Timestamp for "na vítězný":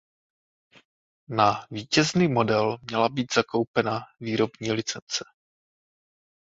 1.29-2.27